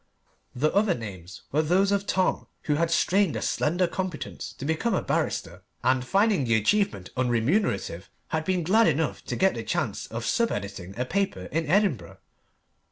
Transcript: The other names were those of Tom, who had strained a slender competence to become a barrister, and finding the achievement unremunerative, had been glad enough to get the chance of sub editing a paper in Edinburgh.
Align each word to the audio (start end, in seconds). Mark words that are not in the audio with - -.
The 0.55 0.73
other 0.73 0.95
names 0.95 1.43
were 1.51 1.61
those 1.61 1.91
of 1.91 2.07
Tom, 2.07 2.47
who 2.63 2.73
had 2.73 2.89
strained 2.89 3.35
a 3.35 3.41
slender 3.43 3.85
competence 3.85 4.51
to 4.53 4.65
become 4.65 4.95
a 4.95 5.03
barrister, 5.03 5.61
and 5.83 6.03
finding 6.03 6.43
the 6.43 6.55
achievement 6.55 7.11
unremunerative, 7.15 8.09
had 8.29 8.43
been 8.43 8.63
glad 8.63 8.87
enough 8.87 9.23
to 9.25 9.35
get 9.35 9.53
the 9.53 9.63
chance 9.63 10.07
of 10.07 10.25
sub 10.25 10.51
editing 10.51 10.97
a 10.99 11.05
paper 11.05 11.43
in 11.51 11.67
Edinburgh. 11.69 12.17